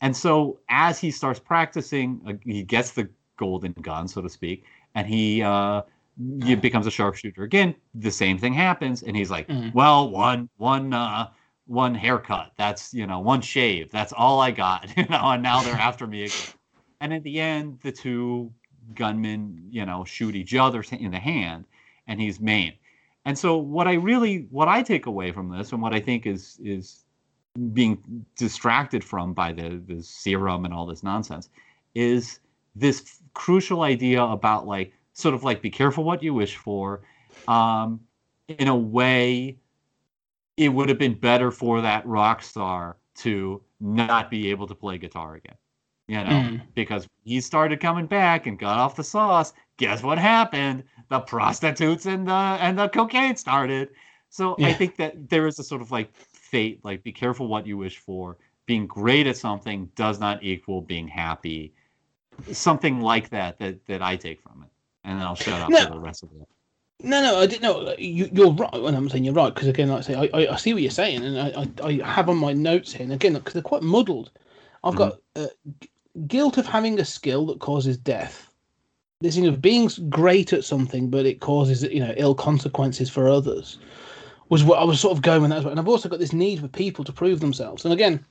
And 0.00 0.16
so 0.16 0.58
as 0.68 0.98
he 0.98 1.10
starts 1.10 1.38
practicing, 1.38 2.20
uh, 2.26 2.32
he 2.44 2.62
gets 2.62 2.90
the 2.92 3.08
golden 3.36 3.72
gun, 3.72 4.08
so 4.08 4.20
to 4.20 4.28
speak, 4.28 4.64
and 4.94 5.06
he 5.06 5.42
uh, 5.42 5.82
he 6.42 6.54
becomes 6.54 6.86
a 6.86 6.90
sharpshooter 6.90 7.42
again. 7.44 7.74
The 7.94 8.10
same 8.10 8.36
thing 8.38 8.52
happens, 8.52 9.02
and 9.02 9.16
he's 9.16 9.30
like, 9.30 9.48
Mhm. 9.48 9.72
"Well, 9.74 10.10
one 10.10 10.48
one 10.56 10.92
uh, 10.92 11.28
one 11.66 11.94
haircut. 11.94 12.52
That's 12.56 12.92
you 12.92 13.06
know 13.06 13.20
one 13.20 13.40
shave. 13.40 13.90
That's 13.90 14.12
all 14.12 14.40
I 14.40 14.50
got. 14.50 14.88
You 14.96 15.06
know, 15.06 15.30
and 15.30 15.42
now 15.42 15.62
they're 15.62 15.74
after 15.74 16.06
me 16.06 16.24
again." 16.24 16.54
And 17.02 17.12
at 17.12 17.24
the 17.24 17.40
end, 17.40 17.80
the 17.82 17.90
two 17.90 18.52
gunmen, 18.94 19.66
you 19.68 19.84
know, 19.84 20.04
shoot 20.04 20.36
each 20.36 20.54
other 20.54 20.84
in 20.92 21.10
the 21.10 21.18
hand, 21.18 21.64
and 22.06 22.20
he's 22.20 22.38
maimed. 22.38 22.76
And 23.24 23.36
so, 23.36 23.56
what 23.56 23.88
I 23.88 23.94
really, 23.94 24.46
what 24.50 24.68
I 24.68 24.82
take 24.82 25.06
away 25.06 25.32
from 25.32 25.50
this, 25.50 25.72
and 25.72 25.82
what 25.82 25.92
I 25.92 25.98
think 25.98 26.26
is 26.26 26.60
is 26.62 27.04
being 27.72 28.24
distracted 28.36 29.02
from 29.02 29.34
by 29.34 29.52
the 29.52 29.82
the 29.84 30.00
serum 30.00 30.64
and 30.64 30.72
all 30.72 30.86
this 30.86 31.02
nonsense, 31.02 31.50
is 31.96 32.38
this 32.76 33.18
crucial 33.34 33.82
idea 33.82 34.22
about 34.22 34.68
like 34.68 34.92
sort 35.12 35.34
of 35.34 35.42
like 35.42 35.60
be 35.60 35.70
careful 35.70 36.04
what 36.04 36.22
you 36.22 36.32
wish 36.32 36.56
for. 36.56 37.02
Um, 37.48 37.98
in 38.46 38.68
a 38.68 38.76
way, 38.76 39.58
it 40.56 40.68
would 40.68 40.88
have 40.88 40.98
been 40.98 41.18
better 41.18 41.50
for 41.50 41.80
that 41.80 42.06
rock 42.06 42.44
star 42.44 42.96
to 43.16 43.60
not 43.80 44.30
be 44.30 44.50
able 44.50 44.68
to 44.68 44.74
play 44.76 44.98
guitar 44.98 45.34
again. 45.34 45.56
You 46.08 46.16
know, 46.16 46.24
Mm. 46.24 46.62
because 46.74 47.06
he 47.24 47.40
started 47.40 47.80
coming 47.80 48.06
back 48.06 48.46
and 48.46 48.58
got 48.58 48.78
off 48.78 48.96
the 48.96 49.04
sauce. 49.04 49.52
Guess 49.76 50.02
what 50.02 50.18
happened? 50.18 50.82
The 51.08 51.20
prostitutes 51.20 52.06
and 52.06 52.26
the 52.26 52.32
and 52.32 52.78
the 52.78 52.88
cocaine 52.88 53.36
started. 53.36 53.90
So 54.28 54.56
I 54.60 54.72
think 54.72 54.96
that 54.96 55.28
there 55.28 55.46
is 55.46 55.58
a 55.58 55.64
sort 55.64 55.80
of 55.82 55.90
like 55.92 56.14
fate, 56.14 56.84
like 56.84 57.02
be 57.02 57.12
careful 57.12 57.46
what 57.48 57.66
you 57.66 57.76
wish 57.76 57.98
for. 57.98 58.36
Being 58.66 58.86
great 58.86 59.26
at 59.26 59.36
something 59.36 59.90
does 59.94 60.18
not 60.18 60.42
equal 60.42 60.80
being 60.82 61.06
happy. 61.08 61.72
Something 62.50 63.00
like 63.00 63.28
that 63.30 63.58
that 63.58 63.84
that 63.86 64.02
I 64.02 64.16
take 64.16 64.40
from 64.42 64.62
it. 64.64 64.70
And 65.04 65.18
then 65.18 65.26
I'll 65.26 65.34
shut 65.34 65.60
up 65.60 65.70
No. 65.70 65.84
for 65.84 65.90
the 65.90 66.00
rest 66.00 66.22
of 66.22 66.30
it. 66.32 66.48
No, 67.04 67.20
no, 67.20 67.40
I 67.40 67.46
didn't 67.46 67.62
know. 67.62 67.94
You, 67.98 68.28
you're 68.32 68.52
right. 68.52 68.72
And 68.74 68.96
I'm 68.96 69.08
saying 69.08 69.24
you're 69.24 69.34
right 69.34 69.52
because 69.52 69.68
again, 69.68 69.88
like 69.88 69.98
I 69.98 70.02
say, 70.02 70.30
I, 70.32 70.52
I, 70.52 70.56
see 70.56 70.72
what 70.72 70.82
you're 70.82 70.90
saying, 70.90 71.24
and 71.24 71.38
I, 71.38 71.66
I, 71.84 72.00
I 72.02 72.06
have 72.12 72.28
on 72.28 72.36
my 72.36 72.52
notes 72.52 72.92
here, 72.92 73.02
and 73.02 73.12
again, 73.12 73.34
because 73.34 73.54
they're 73.54 73.62
quite 73.62 73.82
muddled. 73.82 74.30
I've 74.84 74.94
got 74.94 75.18
uh, 75.36 75.46
guilt 76.26 76.58
of 76.58 76.66
having 76.66 76.98
a 77.00 77.04
skill 77.04 77.46
that 77.46 77.60
causes 77.60 77.96
death. 77.96 78.50
This 79.20 79.36
thing 79.36 79.46
of 79.46 79.62
being 79.62 79.88
great 80.08 80.52
at 80.52 80.64
something, 80.64 81.08
but 81.08 81.26
it 81.26 81.40
causes 81.40 81.82
you 81.82 82.00
know 82.00 82.14
ill 82.16 82.34
consequences 82.34 83.08
for 83.08 83.28
others, 83.28 83.78
was 84.48 84.64
what 84.64 84.80
I 84.80 84.84
was 84.84 85.00
sort 85.00 85.16
of 85.16 85.22
going 85.22 85.42
with 85.42 85.50
that. 85.50 85.64
And 85.64 85.78
I've 85.78 85.88
also 85.88 86.08
got 86.08 86.18
this 86.18 86.32
need 86.32 86.60
for 86.60 86.68
people 86.68 87.04
to 87.04 87.12
prove 87.12 87.40
themselves. 87.40 87.84
And 87.84 87.94
again, 87.94 88.24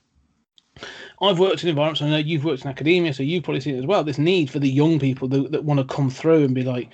I've 1.20 1.38
worked 1.38 1.62
in 1.62 1.68
environments. 1.68 2.02
I 2.02 2.10
know 2.10 2.18
you've 2.18 2.44
worked 2.44 2.62
in 2.62 2.70
academia, 2.70 3.14
so 3.14 3.22
you've 3.22 3.44
probably 3.44 3.60
seen 3.60 3.74
it 3.74 3.80
as 3.80 3.86
well. 3.86 4.04
This 4.04 4.18
need 4.18 4.50
for 4.50 4.58
the 4.58 4.68
young 4.68 4.98
people 4.98 5.28
that, 5.28 5.52
that 5.52 5.64
want 5.64 5.80
to 5.80 5.94
come 5.94 6.10
through 6.10 6.44
and 6.44 6.54
be 6.54 6.64
like, 6.64 6.90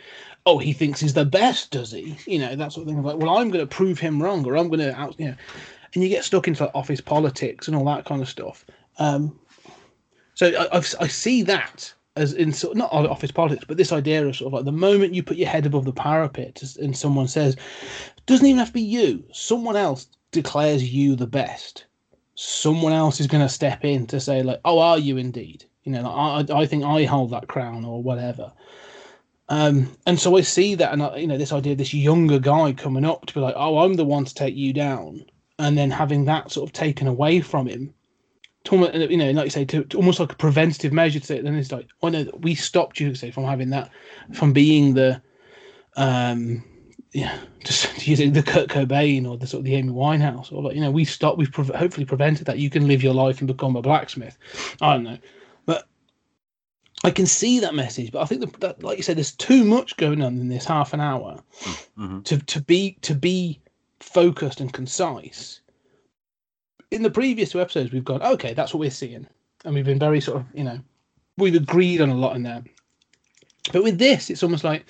"Oh, 0.47 0.59
he 0.59 0.73
thinks 0.73 1.01
he's 1.01 1.15
the 1.15 1.25
best, 1.25 1.73
does 1.73 1.93
he?" 1.93 2.17
You 2.27 2.39
know 2.39 2.55
that 2.55 2.73
sort 2.73 2.87
of 2.87 2.95
thing. 2.95 3.03
Like, 3.03 3.17
well, 3.17 3.37
I'm 3.37 3.51
going 3.51 3.67
to 3.67 3.75
prove 3.75 3.99
him 3.99 4.23
wrong, 4.23 4.47
or 4.47 4.57
I'm 4.57 4.69
going 4.69 4.81
to 4.81 4.95
out, 4.99 5.19
you 5.19 5.27
know, 5.27 5.35
and 5.95 6.03
you 6.03 6.09
get 6.09 6.25
stuck 6.25 6.47
into 6.47 6.65
like, 6.65 6.75
office 6.75 7.01
politics 7.01 7.67
and 7.67 7.77
all 7.77 7.85
that 7.87 8.05
kind 8.05 8.23
of 8.23 8.29
stuff. 8.29 8.65
Um, 8.99 9.39
so 10.39 10.47
I, 10.47 10.77
I've, 10.77 10.95
I 11.01 11.09
see 11.09 11.43
that 11.43 11.93
as 12.15 12.33
in 12.33 12.53
sort 12.53 12.77
not 12.77 12.93
office 12.93 13.33
politics, 13.33 13.65
but 13.67 13.77
this 13.77 13.91
idea 13.91 14.25
of 14.25 14.37
sort 14.37 14.47
of 14.47 14.53
like 14.53 14.65
the 14.65 14.71
moment 14.71 15.13
you 15.13 15.21
put 15.21 15.37
your 15.37 15.49
head 15.49 15.67
above 15.67 15.85
the 15.85 15.93
parapet 15.93 16.63
and 16.81 16.97
someone 16.97 17.27
says, 17.27 17.57
doesn't 18.27 18.47
even 18.47 18.61
have 18.61 18.69
to 18.69 18.75
be 18.75 18.81
you, 18.81 19.25
someone 19.33 19.75
else 19.75 20.07
declares 20.31 20.95
you 20.95 21.17
the 21.17 21.27
best. 21.27 21.87
Someone 22.37 22.93
else 22.93 23.21
is 23.21 23.27
going 23.27 23.43
to 23.43 23.49
step 23.49 23.85
in 23.85 24.07
to 24.07 24.21
say 24.21 24.45
like, 24.45 24.61
oh, 24.65 24.79
are 24.79 24.97
you 24.97 25.17
indeed? 25.17 25.65
You 25.83 25.91
know, 25.91 26.03
like, 26.03 26.49
I 26.49 26.61
I 26.61 26.67
think 26.67 26.85
I 26.85 27.03
hold 27.03 27.31
that 27.33 27.49
crown 27.49 27.85
or 27.85 28.01
whatever. 28.01 28.53
Um, 29.49 29.91
and 30.07 30.21
so 30.21 30.37
I 30.37 30.43
see 30.43 30.77
that, 30.77 30.93
and 30.93 31.03
I, 31.03 31.17
you 31.17 31.27
know, 31.27 31.39
this 31.39 31.53
idea 31.53 31.73
of 31.73 31.79
this 31.79 31.95
younger 31.95 32.39
guy 32.39 32.75
coming 32.75 33.05
up 33.05 33.27
to 33.27 33.35
be 33.35 33.41
like, 33.41 33.55
"Oh, 33.57 33.79
I'm 33.79 33.95
the 33.95 34.05
one 34.05 34.25
to 34.25 34.35
take 34.35 34.55
you 34.55 34.73
down," 34.73 35.25
and 35.59 35.77
then 35.77 35.91
having 35.91 36.27
that 36.27 36.53
sort 36.53 36.69
of 36.69 36.73
taken 36.73 37.09
away 37.09 37.41
from 37.41 37.67
him, 37.67 37.93
you 38.77 39.17
know, 39.17 39.31
like 39.31 39.47
you 39.47 39.51
say, 39.51 39.65
to, 39.65 39.85
to, 39.85 39.97
almost 39.97 40.21
like 40.21 40.33
a 40.33 40.37
preventative 40.37 40.93
measure 40.93 41.21
to 41.21 41.27
say, 41.27 41.41
then 41.41 41.55
it's 41.55 41.73
like, 41.73 41.89
"Oh 42.03 42.09
no, 42.09 42.27
we 42.41 42.55
stopped 42.55 43.01
you 43.01 43.15
say 43.15 43.31
from 43.31 43.45
having 43.45 43.71
that, 43.71 43.91
from 44.33 44.53
being 44.53 44.95
the, 44.95 45.23
um, 45.97 46.65
yeah, 47.13 47.39
just 47.65 48.07
using 48.07 48.33
the 48.33 48.43
Kurt 48.43 48.69
Cobain 48.69 49.29
or 49.29 49.37
the 49.37 49.47
sort 49.47 49.61
of 49.61 49.65
the 49.65 49.75
Amy 49.75 49.93
Winehouse, 49.93 50.53
or 50.53 50.63
like, 50.63 50.75
you 50.75 50.81
know, 50.81 50.91
we 50.91 51.05
stopped, 51.05 51.39
we've 51.39 51.53
pre- 51.53 51.65
hopefully 51.67 52.05
prevented 52.05 52.47
that. 52.47 52.59
You 52.59 52.71
can 52.71 52.87
live 52.87 53.03
your 53.03 53.15
life 53.15 53.39
and 53.39 53.49
become 53.49 53.77
a 53.77 53.83
blacksmith. 53.83 54.37
I 54.81 54.95
don't 54.95 55.05
know, 55.05 55.19
but 55.67 55.87
I 57.05 57.11
can 57.11 57.27
see 57.27 57.61
that 57.61 57.75
message, 57.75 58.13
but 58.13 58.23
I 58.23 58.27
think 58.27 58.41
that, 58.41 58.61
that, 58.61 58.83
like 58.83 58.99
you 58.99 59.03
said, 59.03 59.17
there's 59.17 59.33
too 59.33 59.65
much 59.65 59.97
going 59.97 60.23
on 60.23 60.39
in 60.39 60.49
this 60.49 60.65
half 60.65 60.93
an 60.93 61.01
hour 61.01 61.43
mm-hmm. 61.99 62.21
to 62.23 62.39
to 62.39 62.61
be 62.61 62.99
to 63.03 63.15
be 63.15 63.61
focused 64.01 64.61
and 64.61 64.73
concise. 64.73 65.61
In 66.91 67.03
the 67.03 67.11
previous 67.11 67.51
two 67.51 67.61
episodes, 67.61 67.93
we've 67.93 68.05
gone, 68.05 68.23
okay, 68.23 68.55
that's 68.55 68.73
what 68.73 68.81
we're 68.81 68.91
seeing, 68.91 69.27
and 69.65 69.75
we've 69.75 69.85
been 69.85 69.99
very 69.99 70.21
sort 70.21 70.39
of, 70.39 70.47
you 70.55 70.65
know, 70.65 70.81
we've 71.37 71.55
agreed 71.55 72.01
on 72.01 72.09
a 72.09 72.15
lot 72.15 72.37
in 72.37 72.43
there. 72.43 72.63
But 73.73 73.83
with 73.83 73.99
this, 73.99 74.31
it's 74.31 74.43
almost 74.43 74.65
like 74.65 74.87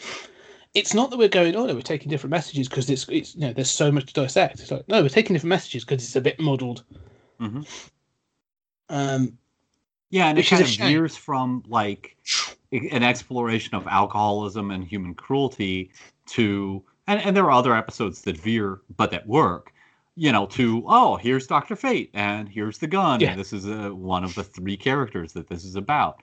it's 0.75 0.95
not 0.95 1.11
that 1.11 1.17
we're 1.19 1.28
going, 1.28 1.57
oh 1.57 1.67
no, 1.67 1.75
we're 1.75 1.81
taking 1.81 2.11
different 2.11 2.31
messages 2.31 2.69
because 2.69 2.88
it's 2.88 3.09
it's 3.09 3.35
you 3.35 3.40
know 3.43 3.52
there's 3.52 3.71
so 3.71 3.90
much 3.90 4.07
to 4.07 4.12
dissect. 4.12 4.61
It's 4.61 4.71
like 4.71 4.88
no, 4.88 5.02
we're 5.02 5.09
taking 5.09 5.35
different 5.35 5.50
messages 5.50 5.85
because 5.85 6.05
it's 6.05 6.17
a 6.17 6.21
bit 6.21 6.38
muddled. 6.38 6.85
Mm-hmm. 7.40 7.62
Um, 8.88 9.38
yeah, 10.11 10.28
and 10.28 10.38
it 10.38 10.47
kind 10.47 10.62
of 10.62 10.69
veers 10.69 11.17
from 11.17 11.64
like 11.69 12.17
an 12.73 13.02
exploration 13.02 13.75
of 13.75 13.87
alcoholism 13.87 14.71
and 14.71 14.85
human 14.85 15.14
cruelty 15.14 15.90
to, 16.26 16.83
and, 17.07 17.21
and 17.21 17.37
there 17.37 17.45
are 17.45 17.50
other 17.50 17.75
episodes 17.75 18.23
that 18.23 18.37
veer, 18.37 18.81
but 18.97 19.11
that 19.11 19.26
work, 19.26 19.73
you 20.19 20.33
know, 20.33 20.47
to, 20.47 20.83
oh, 20.87 21.17
here's 21.17 21.47
Dr. 21.47 21.77
Fate 21.77 22.11
and 22.13 22.49
here's 22.49 22.79
the 22.79 22.89
gun. 22.89 23.21
Yeah. 23.21 23.31
And 23.31 23.41
this 23.41 23.53
is 23.53 23.67
a, 23.67 23.95
one 23.95 24.25
of 24.25 24.35
the 24.35 24.43
three 24.43 24.77
characters 24.77 25.33
that 25.35 25.49
this 25.49 25.65
is 25.65 25.77
about. 25.77 26.23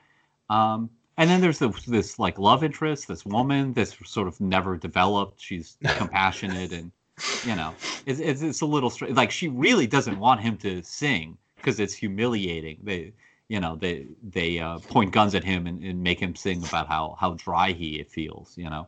Um, 0.50 0.90
and 1.18 1.30
then 1.30 1.40
there's 1.40 1.60
this, 1.60 1.86
this 1.86 2.20
like 2.20 2.38
love 2.38 2.64
interest, 2.64 3.08
this 3.08 3.26
woman 3.26 3.74
this 3.74 3.96
sort 4.04 4.28
of 4.28 4.40
never 4.42 4.76
developed. 4.76 5.42
She's 5.42 5.78
compassionate 5.98 6.74
and, 6.74 6.92
you 7.46 7.56
know, 7.56 7.74
it's, 8.06 8.20
it's, 8.20 8.42
it's 8.42 8.62
a 8.62 8.66
little 8.66 8.90
strange. 8.90 9.16
Like 9.16 9.32
she 9.32 9.48
really 9.48 9.88
doesn't 9.88 10.20
want 10.20 10.42
him 10.42 10.58
to 10.58 10.84
sing 10.84 11.38
because 11.56 11.80
it's 11.80 11.94
humiliating. 11.94 12.80
They, 12.84 13.14
you 13.48 13.60
know 13.60 13.76
they 13.76 14.08
they 14.24 14.60
uh, 14.60 14.80
point 14.80 15.12
guns 15.12 15.36
at 15.36 15.44
him 15.44 15.68
and, 15.68 15.84
and 15.84 16.02
make 16.02 16.20
him 16.20 16.36
sing 16.36 16.64
about 16.66 16.88
how 16.88 17.16
how 17.20 17.34
dry 17.34 17.74
he 17.74 18.04
feels 18.04 18.58
you 18.58 18.70
know 18.70 18.88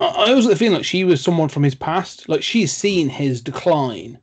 i 0.00 0.34
the 0.34 0.56
feeling 0.56 0.76
like 0.76 0.84
she 0.84 1.04
was 1.04 1.20
someone 1.20 1.48
from 1.48 1.62
his 1.62 1.74
past. 1.74 2.28
Like 2.28 2.42
she's 2.42 2.72
seen 2.72 3.08
his 3.08 3.40
decline 3.40 4.18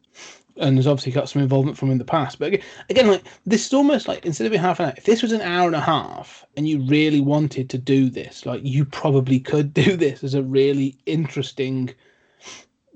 and 0.58 0.78
has 0.78 0.88
obviously 0.88 1.14
got 1.14 1.30
some 1.30 1.42
involvement 1.42 1.78
from 1.78 1.88
him 1.88 1.94
in 1.94 1.98
the 2.00 2.06
past. 2.06 2.38
But 2.38 2.50
again, 2.50 2.64
again 2.90 3.08
like 3.08 3.24
this 3.46 3.66
is 3.66 3.74
almost 3.74 4.08
like 4.08 4.26
instead 4.26 4.46
of 4.46 4.52
being 4.52 4.62
half 4.62 4.80
an 4.80 4.88
hour 4.88 4.94
if 4.98 5.06
this 5.06 5.22
was 5.22 5.32
an 5.32 5.42
hour 5.42 5.68
and 5.68 5.76
a 5.76 5.82
half 5.82 6.46
and 6.58 6.68
you 6.68 6.82
really 6.82 7.22
wanted 7.22 7.70
to 7.70 7.78
do 7.78 8.10
this 8.10 8.46
like 8.46 8.62
you 8.64 8.86
probably 8.86 9.40
could 9.40 9.74
do 9.86 9.96
this 9.96 10.24
as 10.24 10.34
a 10.34 10.44
really 10.44 10.98
interesting 11.06 11.94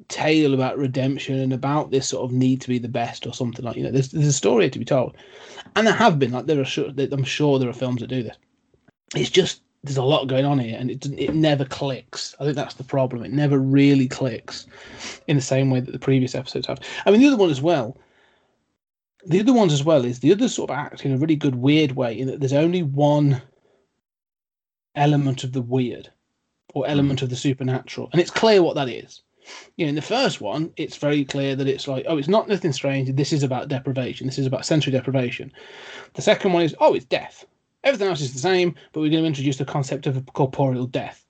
tale 0.09 0.53
about 0.53 0.77
redemption 0.77 1.39
and 1.39 1.53
about 1.53 1.91
this 1.91 2.09
sort 2.09 2.23
of 2.23 2.35
need 2.35 2.61
to 2.61 2.67
be 2.67 2.77
the 2.77 2.89
best 2.89 3.25
or 3.25 3.33
something 3.33 3.63
like 3.63 3.77
you 3.77 3.83
know 3.83 3.91
there's, 3.91 4.11
there's 4.11 4.27
a 4.27 4.33
story 4.33 4.69
to 4.69 4.79
be 4.79 4.85
told. 4.85 5.15
And 5.75 5.87
there 5.87 5.93
have 5.93 6.19
been 6.19 6.31
like 6.31 6.45
there 6.45 6.59
are 6.59 6.65
sure 6.65 6.89
i'm 6.97 7.23
sure 7.23 7.57
there 7.59 7.69
are 7.69 7.73
films 7.73 8.01
that 8.01 8.07
do 8.07 8.23
this. 8.23 8.37
It's 9.15 9.29
just 9.29 9.61
there's 9.83 9.97
a 9.97 10.03
lot 10.03 10.27
going 10.27 10.45
on 10.45 10.59
here 10.59 10.77
and 10.79 10.89
it 10.89 11.05
it 11.17 11.35
never 11.35 11.65
clicks 11.65 12.35
i 12.39 12.43
think 12.43 12.55
that's 12.55 12.75
the 12.75 12.83
problem 12.83 13.23
it 13.23 13.31
never 13.31 13.59
really 13.59 14.07
clicks 14.07 14.65
in 15.27 15.35
the 15.35 15.41
same 15.41 15.69
way 15.69 15.79
that 15.79 15.91
the 15.91 15.99
previous 15.99 16.35
episodes 16.35 16.67
have 16.67 16.79
i 17.05 17.11
mean 17.11 17.21
the 17.21 17.27
other 17.27 17.37
one 17.37 17.49
as 17.49 17.61
well 17.61 17.97
the 19.25 19.39
other 19.39 19.53
ones 19.53 19.73
as 19.73 19.83
well 19.83 20.05
is 20.05 20.19
the 20.19 20.31
other 20.31 20.47
sort 20.47 20.69
of 20.69 20.77
act 20.77 21.05
in 21.05 21.13
a 21.13 21.17
really 21.17 21.35
good 21.35 21.55
weird 21.55 21.93
way 21.93 22.17
in 22.17 22.27
that 22.27 22.39
there's 22.39 22.53
only 22.53 22.83
one 22.83 23.41
element 24.95 25.43
of 25.43 25.53
the 25.53 25.61
weird 25.61 26.09
or 26.73 26.87
element 26.87 27.19
hmm. 27.19 27.25
of 27.25 27.29
the 27.29 27.35
supernatural 27.35 28.09
and 28.11 28.21
it's 28.21 28.31
clear 28.31 28.63
what 28.63 28.75
that 28.75 28.89
is 28.89 29.21
you 29.75 29.85
know, 29.85 29.89
in 29.89 29.95
the 29.95 30.01
first 30.01 30.39
one, 30.39 30.71
it's 30.77 30.95
very 30.95 31.25
clear 31.25 31.53
that 31.53 31.67
it's 31.67 31.85
like, 31.85 32.05
oh, 32.07 32.17
it's 32.17 32.29
not 32.29 32.47
nothing 32.47 32.71
strange. 32.71 33.13
This 33.13 33.33
is 33.33 33.43
about 33.43 33.67
deprivation. 33.67 34.25
This 34.25 34.39
is 34.39 34.45
about 34.45 34.65
sensory 34.65 34.93
deprivation. 34.93 35.51
The 36.13 36.21
second 36.21 36.53
one 36.53 36.63
is, 36.63 36.73
oh, 36.79 36.93
it's 36.93 37.03
death. 37.03 37.45
Everything 37.83 38.07
else 38.07 38.21
is 38.21 38.33
the 38.33 38.39
same, 38.39 38.75
but 38.91 39.01
we're 39.01 39.09
going 39.09 39.23
to 39.23 39.27
introduce 39.27 39.57
the 39.57 39.65
concept 39.65 40.07
of 40.07 40.25
corporeal 40.33 40.85
death. 40.85 41.25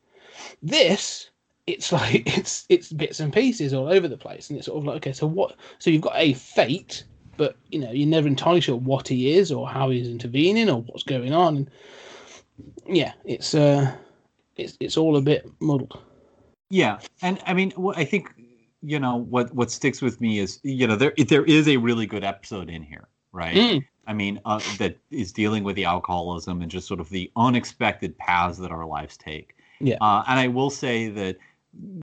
This, 0.62 1.30
it's 1.68 1.92
like 1.92 2.38
it's 2.38 2.66
it's 2.70 2.92
bits 2.92 3.20
and 3.20 3.34
pieces 3.34 3.74
all 3.74 3.88
over 3.88 4.08
the 4.08 4.18
place, 4.18 4.50
and 4.50 4.58
it's 4.58 4.68
sort 4.68 4.78
of 4.78 4.86
like, 4.86 4.98
okay, 4.98 5.14
so 5.14 5.28
what? 5.28 5.56
So 5.80 5.90
you've 5.90 6.02
got 6.02 6.16
a 6.16 6.34
fate, 6.34 7.04
but 7.38 7.56
you 7.70 7.80
know, 7.80 7.92
you're 7.92 8.08
never 8.08 8.28
entirely 8.28 8.62
sure 8.62 8.76
what 8.76 9.08
he 9.08 9.34
is 9.34 9.52
or 9.52 9.68
how 9.68 9.90
he's 9.90 10.08
intervening 10.08 10.70
or 10.70 10.82
what's 10.82 11.04
going 11.04 11.34
on. 11.34 11.58
And 11.58 11.70
yeah, 12.88 13.14
it's 13.26 13.56
uh, 13.56 13.92
it's 14.56 14.78
it's 14.80 14.98
all 14.98 15.18
a 15.18 15.22
bit 15.22 15.50
muddled. 15.60 16.00
Yeah, 16.70 17.00
and 17.22 17.40
I 17.46 17.54
mean, 17.54 17.74
I 17.96 18.06
think 18.06 18.30
you 18.82 19.00
know 19.00 19.18
what 19.18 19.54
what 19.54 19.72
sticks 19.72 20.02
with 20.02 20.20
me 20.22 20.40
is 20.40 20.60
you 20.64 20.88
know 20.88 20.96
there 20.96 21.14
there 21.28 21.46
is 21.46 21.68
a 21.68 21.78
really 21.78 22.06
good 22.06 22.24
episode 22.24 22.70
in 22.70 22.84
here, 22.84 23.08
right? 23.32 23.56
Mm. 23.56 23.86
I 24.06 24.14
mean, 24.14 24.40
uh, 24.46 24.60
that 24.78 24.98
is 25.12 25.32
dealing 25.32 25.64
with 25.64 25.76
the 25.76 25.86
alcoholism 25.86 26.62
and 26.62 26.70
just 26.70 26.88
sort 26.88 27.00
of 27.00 27.10
the 27.10 27.32
unexpected 27.36 28.18
paths 28.18 28.58
that 28.60 28.72
our 28.72 28.86
lives 28.86 29.18
take. 29.18 29.56
Yeah, 29.80 29.98
uh, 30.02 30.24
and 30.28 30.40
I 30.40 30.48
will 30.48 30.70
say 30.70 31.10
that 31.10 31.38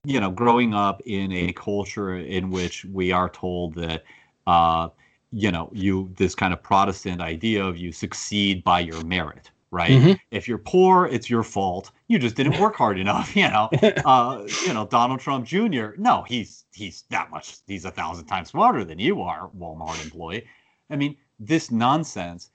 you 0.03 0.19
know, 0.19 0.29
growing 0.29 0.73
up 0.73 1.01
in 1.05 1.31
a 1.31 1.53
culture 1.53 2.17
in 2.17 2.51
which 2.51 2.85
we 2.85 3.11
are 3.11 3.29
told 3.29 3.75
that. 3.75 4.03
Uh, 4.47 4.89
you 5.31 5.51
know, 5.51 5.69
you 5.73 6.11
this 6.17 6.35
kind 6.35 6.53
of 6.53 6.61
Protestant 6.61 7.21
idea 7.21 7.63
of 7.63 7.77
you 7.77 7.91
succeed 7.91 8.63
by 8.63 8.81
your 8.81 9.01
merit, 9.05 9.49
right? 9.71 9.91
Mm-hmm. 9.91 10.11
If 10.31 10.47
you're 10.47 10.57
poor, 10.57 11.07
it's 11.07 11.29
your 11.29 11.43
fault. 11.43 11.91
You 12.07 12.19
just 12.19 12.35
didn't 12.35 12.59
work 12.59 12.75
hard 12.75 12.99
enough, 12.99 13.35
you 13.35 13.47
know. 13.47 13.69
Uh, 14.05 14.45
you 14.65 14.73
know, 14.73 14.85
Donald 14.87 15.19
Trump 15.19 15.45
Jr. 15.45 15.91
No, 15.97 16.23
he's 16.27 16.65
he's 16.73 17.03
that 17.09 17.31
much. 17.31 17.57
He's 17.67 17.85
a 17.85 17.91
thousand 17.91 18.25
times 18.25 18.49
smarter 18.49 18.83
than 18.83 18.99
you 18.99 19.21
are, 19.21 19.49
Walmart 19.57 20.03
employee. 20.03 20.45
I 20.89 20.95
mean, 20.97 21.15
this 21.41 21.71
nonsense. 21.71 22.49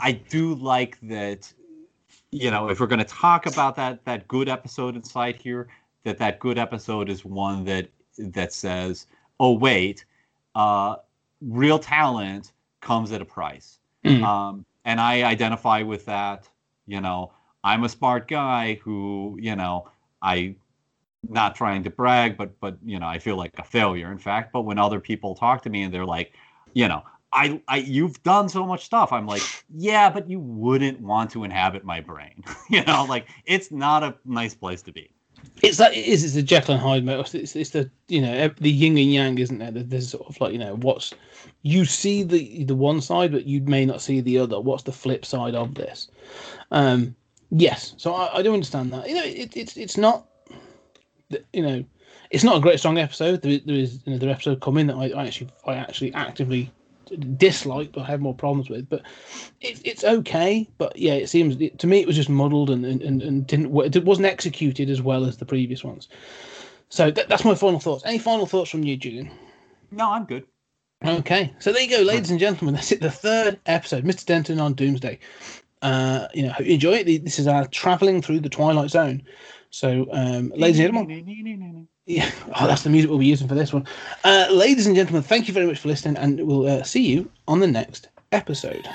I 0.00 0.12
do 0.12 0.54
like 0.54 0.98
that. 1.02 1.52
You 2.30 2.50
know, 2.50 2.68
if 2.68 2.80
we're 2.80 2.86
going 2.86 2.98
to 2.98 3.04
talk 3.04 3.46
about 3.46 3.76
that 3.76 4.04
that 4.04 4.28
good 4.28 4.48
episode 4.48 4.96
inside 4.96 5.36
here, 5.36 5.68
that 6.04 6.18
that 6.18 6.38
good 6.38 6.58
episode 6.58 7.08
is 7.08 7.24
one 7.24 7.64
that 7.64 7.88
that 8.18 8.52
says, 8.52 9.06
"Oh 9.40 9.52
wait, 9.52 10.04
uh, 10.54 10.96
real 11.40 11.78
talent 11.78 12.52
comes 12.80 13.12
at 13.12 13.20
a 13.20 13.24
price." 13.24 13.78
Mm. 14.04 14.22
Um, 14.22 14.64
and 14.84 15.00
I 15.00 15.22
identify 15.22 15.82
with 15.82 16.04
that 16.06 16.48
you 16.86 17.00
know, 17.00 17.32
I'm 17.64 17.84
a 17.84 17.88
smart 17.88 18.28
guy 18.28 18.74
who, 18.82 19.38
you 19.40 19.56
know, 19.56 19.88
I 20.20 20.56
not 21.28 21.54
trying 21.54 21.84
to 21.84 21.90
brag, 21.90 22.36
but 22.36 22.58
but 22.60 22.76
you 22.84 22.98
know, 22.98 23.06
I 23.06 23.18
feel 23.18 23.36
like 23.36 23.52
a 23.58 23.64
failure, 23.64 24.10
in 24.10 24.18
fact. 24.18 24.52
But 24.52 24.62
when 24.62 24.78
other 24.78 25.00
people 25.00 25.34
talk 25.34 25.62
to 25.62 25.70
me 25.70 25.82
and 25.82 25.94
they're 25.94 26.04
like, 26.04 26.32
you 26.74 26.88
know, 26.88 27.02
I, 27.32 27.60
I 27.68 27.78
you've 27.78 28.22
done 28.22 28.48
so 28.48 28.66
much 28.66 28.84
stuff. 28.84 29.12
I'm 29.12 29.26
like, 29.26 29.42
yeah, 29.74 30.10
but 30.10 30.28
you 30.28 30.38
wouldn't 30.40 31.00
want 31.00 31.30
to 31.32 31.44
inhabit 31.44 31.84
my 31.84 32.00
brain. 32.00 32.44
you 32.70 32.84
know, 32.84 33.06
like 33.08 33.26
it's 33.46 33.70
not 33.70 34.02
a 34.02 34.14
nice 34.24 34.54
place 34.54 34.82
to 34.82 34.92
be. 34.92 35.10
It's 35.62 35.78
that 35.78 35.92
it 35.92 36.06
is 36.06 36.24
it's 36.24 36.34
the 36.34 36.42
Jekyll 36.42 36.74
and 36.74 36.82
Hyde 36.82 37.04
mode. 37.04 37.34
It's, 37.34 37.56
it's 37.56 37.70
the 37.70 37.90
you 38.08 38.20
know 38.20 38.48
the 38.60 38.70
yin 38.70 38.98
and 38.98 39.12
yang, 39.12 39.38
isn't 39.38 39.58
there? 39.58 39.70
There's 39.70 40.10
sort 40.10 40.28
of 40.28 40.40
like 40.40 40.52
you 40.52 40.58
know 40.58 40.76
what's 40.76 41.14
you 41.62 41.84
see 41.84 42.22
the 42.22 42.64
the 42.64 42.74
one 42.74 43.00
side, 43.00 43.32
but 43.32 43.46
you 43.46 43.60
may 43.62 43.84
not 43.84 44.02
see 44.02 44.20
the 44.20 44.38
other. 44.38 44.60
What's 44.60 44.84
the 44.84 44.92
flip 44.92 45.24
side 45.24 45.54
of 45.54 45.74
this? 45.74 46.08
Um, 46.70 47.14
yes, 47.50 47.94
so 47.96 48.14
I, 48.14 48.38
I 48.38 48.42
do 48.42 48.52
understand 48.52 48.92
that. 48.92 49.08
You 49.08 49.14
know, 49.14 49.24
it, 49.24 49.56
it's 49.56 49.76
it's 49.76 49.96
not, 49.96 50.26
you 51.52 51.62
know, 51.62 51.84
it's 52.30 52.44
not 52.44 52.56
a 52.56 52.60
great 52.60 52.78
strong 52.78 52.98
episode. 52.98 53.42
There, 53.42 53.58
there 53.64 53.76
is 53.76 54.00
another 54.06 54.28
episode 54.28 54.60
coming 54.60 54.86
that 54.88 54.96
I, 54.96 55.10
I 55.10 55.26
actually 55.26 55.50
I 55.66 55.74
actually 55.74 56.12
actively 56.14 56.70
dislike, 57.36 57.92
but 57.92 58.04
have 58.04 58.20
more 58.20 58.34
problems 58.34 58.70
with. 58.70 58.88
But 58.88 59.02
it's 59.60 59.80
it's 59.84 60.04
okay. 60.04 60.68
But 60.78 60.96
yeah, 60.96 61.14
it 61.14 61.28
seems 61.28 61.56
it, 61.60 61.78
to 61.78 61.86
me 61.86 62.00
it 62.00 62.06
was 62.06 62.16
just 62.16 62.28
muddled 62.28 62.70
and 62.70 62.84
and, 62.84 63.22
and 63.22 63.46
didn't 63.46 63.74
it 63.94 64.04
wasn't 64.04 64.26
executed 64.26 64.90
as 64.90 65.02
well 65.02 65.24
as 65.24 65.36
the 65.36 65.46
previous 65.46 65.84
ones. 65.84 66.08
So 66.88 67.10
th- 67.10 67.26
that's 67.28 67.44
my 67.44 67.54
final 67.54 67.80
thoughts. 67.80 68.04
Any 68.04 68.18
final 68.18 68.46
thoughts 68.46 68.70
from 68.70 68.84
you, 68.84 68.96
Julian? 68.96 69.30
No, 69.90 70.10
I'm 70.10 70.24
good. 70.24 70.44
Okay, 71.04 71.52
so 71.58 71.72
there 71.72 71.82
you 71.82 71.90
go, 71.90 72.02
ladies 72.02 72.30
and 72.30 72.38
gentlemen. 72.38 72.74
That's 72.74 72.92
it. 72.92 73.00
The 73.00 73.10
third 73.10 73.58
episode, 73.66 74.04
Mr. 74.04 74.24
Denton 74.24 74.60
on 74.60 74.74
Doomsday. 74.74 75.18
Uh, 75.80 76.28
you 76.32 76.44
know, 76.44 76.52
hope 76.52 76.66
you 76.66 76.74
enjoy 76.74 76.94
it. 76.94 77.24
This 77.24 77.40
is 77.40 77.48
our 77.48 77.66
traveling 77.66 78.22
through 78.22 78.40
the 78.40 78.48
Twilight 78.48 78.90
Zone. 78.90 79.22
So, 79.70 80.06
um, 80.12 80.52
ladies 80.54 80.78
and 80.78 80.94
gentlemen, 80.94 81.88
yeah, 82.06 82.30
oh, 82.60 82.66
that's 82.66 82.82
the 82.82 82.90
music 82.90 83.10
we'll 83.10 83.18
be 83.18 83.26
using 83.26 83.48
for 83.48 83.54
this 83.54 83.72
one. 83.72 83.86
Uh, 84.24 84.48
ladies 84.50 84.86
and 84.86 84.96
gentlemen, 84.96 85.22
thank 85.22 85.48
you 85.48 85.54
very 85.54 85.66
much 85.66 85.78
for 85.78 85.88
listening, 85.88 86.16
and 86.16 86.46
we'll 86.46 86.66
uh, 86.66 86.82
see 86.82 87.02
you 87.02 87.30
on 87.48 87.60
the 87.60 87.66
next 87.66 88.08
episode. 88.32 88.88